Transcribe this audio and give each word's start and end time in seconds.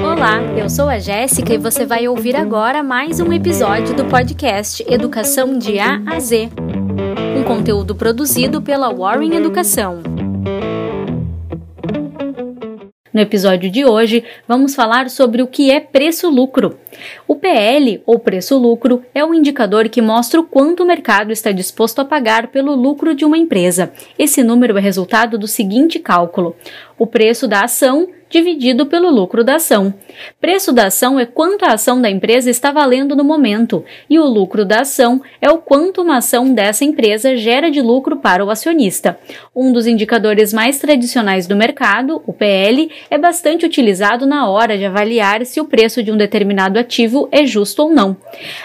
Olá, 0.00 0.40
eu 0.56 0.70
sou 0.70 0.88
a 0.88 1.00
Jéssica 1.00 1.54
e 1.54 1.58
você 1.58 1.84
vai 1.84 2.06
ouvir 2.06 2.36
agora 2.36 2.80
mais 2.80 3.18
um 3.18 3.32
episódio 3.32 3.92
do 3.96 4.04
podcast 4.04 4.84
Educação 4.86 5.58
de 5.58 5.80
A 5.80 6.00
a 6.06 6.20
Z, 6.20 6.50
um 7.36 7.42
conteúdo 7.42 7.96
produzido 7.96 8.62
pela 8.62 8.94
Warren 8.94 9.34
Educação. 9.34 10.00
No 13.12 13.20
episódio 13.20 13.68
de 13.68 13.84
hoje, 13.84 14.22
vamos 14.46 14.76
falar 14.76 15.10
sobre 15.10 15.42
o 15.42 15.48
que 15.48 15.70
é 15.70 15.80
preço-lucro. 15.80 16.78
O 17.26 17.34
PL, 17.34 18.00
ou 18.06 18.18
preço-lucro, 18.18 19.02
é 19.12 19.24
o 19.24 19.34
indicador 19.34 19.88
que 19.88 20.00
mostra 20.02 20.38
o 20.38 20.44
quanto 20.44 20.84
o 20.84 20.86
mercado 20.86 21.32
está 21.32 21.50
disposto 21.50 21.98
a 21.98 22.04
pagar 22.04 22.48
pelo 22.48 22.76
lucro 22.76 23.12
de 23.12 23.24
uma 23.24 23.38
empresa. 23.38 23.90
Esse 24.16 24.44
número 24.44 24.78
é 24.78 24.80
resultado 24.80 25.36
do 25.36 25.48
seguinte 25.48 25.98
cálculo: 25.98 26.54
o 26.96 27.06
preço 27.06 27.48
da 27.48 27.62
ação 27.62 28.06
dividido 28.28 28.86
pelo 28.86 29.10
lucro 29.10 29.44
da 29.44 29.56
ação. 29.56 29.94
Preço 30.40 30.72
da 30.72 30.86
ação 30.86 31.18
é 31.18 31.26
quanto 31.26 31.64
a 31.64 31.74
ação 31.74 32.00
da 32.00 32.10
empresa 32.10 32.50
está 32.50 32.72
valendo 32.72 33.14
no 33.14 33.22
momento, 33.22 33.84
e 34.08 34.18
o 34.18 34.24
lucro 34.24 34.64
da 34.64 34.80
ação 34.80 35.22
é 35.40 35.50
o 35.50 35.58
quanto 35.58 36.02
uma 36.02 36.18
ação 36.18 36.52
dessa 36.52 36.84
empresa 36.84 37.36
gera 37.36 37.70
de 37.70 37.80
lucro 37.80 38.16
para 38.16 38.44
o 38.44 38.50
acionista. 38.50 39.18
Um 39.54 39.72
dos 39.72 39.86
indicadores 39.86 40.52
mais 40.52 40.78
tradicionais 40.78 41.46
do 41.46 41.54
mercado, 41.54 42.22
o 42.26 42.32
PL, 42.32 42.90
é 43.10 43.16
bastante 43.18 43.64
utilizado 43.64 44.26
na 44.26 44.48
hora 44.48 44.76
de 44.76 44.84
avaliar 44.84 45.44
se 45.46 45.60
o 45.60 45.64
preço 45.64 46.02
de 46.02 46.10
um 46.10 46.16
determinado 46.16 46.78
ativo 46.78 47.28
é 47.30 47.46
justo 47.46 47.84
ou 47.84 47.90
não. 47.90 48.16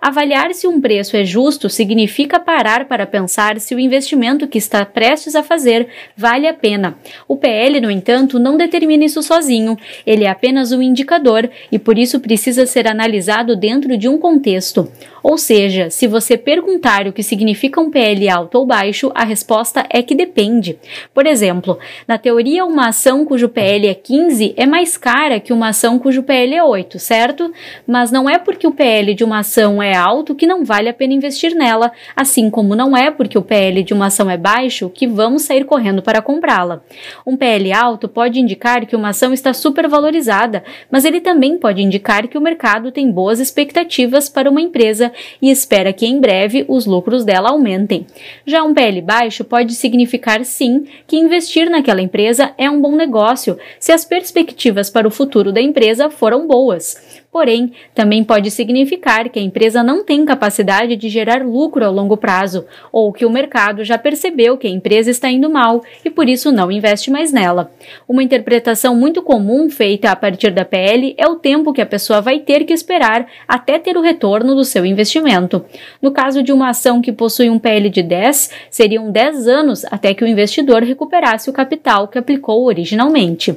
Avaliar 0.00 0.52
se 0.54 0.66
um 0.66 0.80
preço 0.80 1.16
é 1.16 1.24
justo 1.24 1.70
significa 1.70 2.38
parar 2.38 2.86
para 2.86 3.06
pensar 3.06 3.58
se 3.60 3.74
o 3.74 3.80
investimento 3.80 4.46
que 4.46 4.58
está 4.58 4.84
prestes 4.84 5.34
a 5.34 5.42
fazer 5.42 5.88
vale 6.16 6.46
a 6.46 6.54
pena. 6.54 6.96
O 7.26 7.36
PL, 7.36 7.80
no 7.80 7.90
entanto, 7.90 8.38
não 8.38 8.56
determina 8.56 9.04
isso 9.04 9.22
sozinho 9.22 9.45
sozinho, 9.46 9.78
ele 10.04 10.24
é 10.24 10.28
apenas 10.28 10.72
um 10.72 10.82
indicador 10.82 11.48
e 11.70 11.78
por 11.78 11.96
isso 11.96 12.18
precisa 12.18 12.66
ser 12.66 12.88
analisado 12.88 13.54
dentro 13.54 13.96
de 13.96 14.08
um 14.08 14.18
contexto. 14.18 14.90
Ou 15.28 15.36
seja, 15.36 15.90
se 15.90 16.06
você 16.06 16.36
perguntar 16.36 17.08
o 17.08 17.12
que 17.12 17.20
significa 17.20 17.80
um 17.80 17.90
PL 17.90 18.28
alto 18.28 18.58
ou 18.58 18.64
baixo, 18.64 19.10
a 19.12 19.24
resposta 19.24 19.84
é 19.90 20.00
que 20.00 20.14
depende. 20.14 20.78
Por 21.12 21.26
exemplo, 21.26 21.76
na 22.06 22.16
teoria, 22.16 22.64
uma 22.64 22.90
ação 22.90 23.24
cujo 23.24 23.48
PL 23.48 23.88
é 23.88 23.94
15 23.94 24.54
é 24.56 24.66
mais 24.66 24.96
cara 24.96 25.40
que 25.40 25.52
uma 25.52 25.70
ação 25.70 25.98
cujo 25.98 26.22
PL 26.22 26.54
é 26.54 26.62
8, 26.62 27.00
certo? 27.00 27.52
Mas 27.84 28.12
não 28.12 28.30
é 28.30 28.38
porque 28.38 28.68
o 28.68 28.72
PL 28.72 29.14
de 29.14 29.24
uma 29.24 29.40
ação 29.40 29.82
é 29.82 29.96
alto 29.96 30.32
que 30.32 30.46
não 30.46 30.64
vale 30.64 30.88
a 30.88 30.94
pena 30.94 31.12
investir 31.12 31.56
nela, 31.56 31.90
assim 32.14 32.48
como 32.48 32.76
não 32.76 32.96
é 32.96 33.10
porque 33.10 33.36
o 33.36 33.42
PL 33.42 33.82
de 33.82 33.92
uma 33.92 34.06
ação 34.06 34.30
é 34.30 34.36
baixo 34.36 34.88
que 34.88 35.08
vamos 35.08 35.42
sair 35.42 35.64
correndo 35.64 36.02
para 36.02 36.22
comprá-la. 36.22 36.82
Um 37.26 37.36
PL 37.36 37.72
alto 37.72 38.08
pode 38.08 38.38
indicar 38.38 38.86
que 38.86 38.94
uma 38.94 39.08
ação 39.08 39.32
está 39.36 39.52
supervalorizada, 39.52 40.64
mas 40.90 41.04
ele 41.04 41.20
também 41.20 41.56
pode 41.56 41.82
indicar 41.82 42.26
que 42.26 42.36
o 42.36 42.40
mercado 42.40 42.90
tem 42.90 43.10
boas 43.10 43.38
expectativas 43.38 44.28
para 44.28 44.50
uma 44.50 44.60
empresa 44.60 45.12
e 45.40 45.50
espera 45.50 45.92
que 45.92 46.06
em 46.06 46.18
breve 46.18 46.64
os 46.66 46.86
lucros 46.86 47.24
dela 47.24 47.50
aumentem. 47.50 48.06
Já 48.44 48.64
um 48.64 48.74
PL 48.74 49.00
baixo 49.00 49.44
pode 49.44 49.74
significar 49.74 50.44
sim 50.44 50.86
que 51.06 51.16
investir 51.16 51.70
naquela 51.70 52.02
empresa 52.02 52.52
é 52.58 52.68
um 52.68 52.80
bom 52.80 52.96
negócio 52.96 53.58
se 53.78 53.92
as 53.92 54.04
perspectivas 54.04 54.90
para 54.90 55.06
o 55.06 55.10
futuro 55.10 55.52
da 55.52 55.60
empresa 55.60 56.10
foram 56.10 56.46
boas. 56.46 57.24
Porém, 57.36 57.70
também 57.94 58.24
pode 58.24 58.50
significar 58.50 59.28
que 59.28 59.38
a 59.38 59.42
empresa 59.42 59.82
não 59.82 60.02
tem 60.02 60.24
capacidade 60.24 60.96
de 60.96 61.06
gerar 61.10 61.44
lucro 61.44 61.84
ao 61.84 61.92
longo 61.92 62.16
prazo, 62.16 62.64
ou 62.90 63.12
que 63.12 63.26
o 63.26 63.30
mercado 63.30 63.84
já 63.84 63.98
percebeu 63.98 64.56
que 64.56 64.66
a 64.66 64.70
empresa 64.70 65.10
está 65.10 65.30
indo 65.30 65.50
mal 65.50 65.82
e 66.02 66.08
por 66.08 66.30
isso 66.30 66.50
não 66.50 66.72
investe 66.72 67.10
mais 67.10 67.34
nela. 67.34 67.70
Uma 68.08 68.22
interpretação 68.22 68.96
muito 68.96 69.20
comum 69.20 69.68
feita 69.68 70.10
a 70.10 70.16
partir 70.16 70.50
da 70.50 70.64
PL 70.64 71.14
é 71.18 71.28
o 71.28 71.36
tempo 71.36 71.74
que 71.74 71.82
a 71.82 71.84
pessoa 71.84 72.22
vai 72.22 72.38
ter 72.38 72.64
que 72.64 72.72
esperar 72.72 73.26
até 73.46 73.78
ter 73.78 73.98
o 73.98 74.00
retorno 74.00 74.54
do 74.54 74.64
seu 74.64 74.86
investimento. 74.86 75.62
No 76.00 76.12
caso 76.12 76.42
de 76.42 76.54
uma 76.54 76.70
ação 76.70 77.02
que 77.02 77.12
possui 77.12 77.50
um 77.50 77.58
PL 77.58 77.90
de 77.90 78.02
10, 78.02 78.50
seriam 78.70 79.10
10 79.10 79.46
anos 79.46 79.84
até 79.90 80.14
que 80.14 80.24
o 80.24 80.26
investidor 80.26 80.82
recuperasse 80.82 81.50
o 81.50 81.52
capital 81.52 82.08
que 82.08 82.16
aplicou 82.16 82.64
originalmente. 82.64 83.54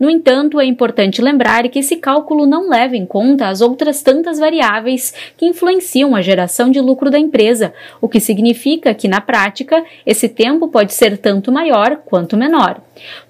No 0.00 0.10
entanto, 0.10 0.58
é 0.58 0.64
importante 0.64 1.22
lembrar 1.22 1.68
que 1.68 1.78
esse 1.78 1.94
cálculo 1.94 2.44
não 2.44 2.68
leva 2.68 2.96
em 2.96 3.06
conta 3.06 3.19
conta 3.20 3.48
as 3.48 3.60
outras 3.60 4.02
tantas 4.02 4.38
variáveis 4.38 5.12
que 5.36 5.44
influenciam 5.44 6.16
a 6.16 6.22
geração 6.22 6.70
de 6.70 6.80
lucro 6.80 7.10
da 7.10 7.18
empresa, 7.18 7.74
o 8.00 8.08
que 8.08 8.18
significa 8.18 8.94
que, 8.94 9.08
na 9.08 9.20
prática, 9.20 9.84
esse 10.06 10.26
tempo 10.26 10.68
pode 10.68 10.94
ser 10.94 11.18
tanto 11.18 11.52
maior 11.52 12.00
quanto 12.06 12.34
menor. 12.34 12.80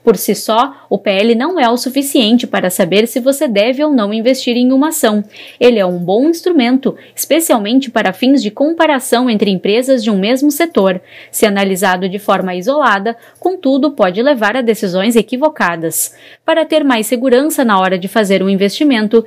Por 0.02 0.16
si 0.16 0.34
só, 0.34 0.86
o 0.88 0.96
PL 0.96 1.34
não 1.34 1.60
é 1.60 1.68
o 1.68 1.76
suficiente 1.76 2.46
para 2.46 2.70
saber 2.70 3.06
se 3.06 3.20
você 3.20 3.46
deve 3.46 3.84
ou 3.84 3.92
não 3.92 4.12
investir 4.14 4.56
em 4.56 4.72
uma 4.72 4.88
ação. 4.88 5.22
Ele 5.58 5.78
é 5.78 5.84
um 5.84 5.98
bom 5.98 6.28
instrumento, 6.28 6.96
especialmente 7.14 7.90
para 7.90 8.12
fins 8.12 8.42
de 8.42 8.50
comparação 8.50 9.28
entre 9.28 9.50
empresas 9.50 10.02
de 10.02 10.10
um 10.10 10.18
mesmo 10.18 10.50
setor. 10.50 11.00
Se 11.30 11.44
analisado 11.44 12.08
de 12.08 12.18
forma 12.18 12.54
isolada, 12.54 13.16
contudo, 13.38 13.90
pode 13.90 14.22
levar 14.22 14.56
a 14.56 14.62
decisões 14.62 15.16
equivocadas. 15.16 16.14
Para 16.44 16.64
ter 16.64 16.82
mais 16.82 17.06
segurança 17.06 17.64
na 17.64 17.78
hora 17.78 17.98
de 17.98 18.08
fazer 18.08 18.42
um 18.42 18.48
investimento, 18.48 19.24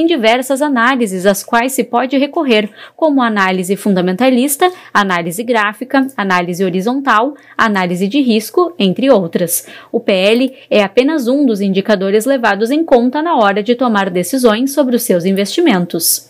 existem 0.00 0.06
diversas 0.06 0.62
análises 0.62 1.26
às 1.26 1.42
quais 1.42 1.72
se 1.72 1.84
pode 1.84 2.16
recorrer, 2.16 2.70
como 2.96 3.22
análise 3.22 3.76
fundamentalista, 3.76 4.70
análise 4.92 5.42
gráfica, 5.42 6.06
análise 6.16 6.64
horizontal, 6.64 7.34
análise 7.56 8.08
de 8.08 8.20
risco, 8.20 8.74
entre 8.78 9.10
outras. 9.10 9.66
O 9.92 10.00
PL 10.00 10.54
é 10.70 10.82
apenas 10.82 11.28
um 11.28 11.44
dos 11.44 11.60
indicadores 11.60 12.24
levados 12.24 12.70
em 12.70 12.84
conta 12.84 13.22
na 13.22 13.36
hora 13.36 13.62
de 13.62 13.74
tomar 13.74 14.10
decisões 14.10 14.72
sobre 14.72 14.96
os 14.96 15.02
seus 15.02 15.24
investimentos. 15.24 16.29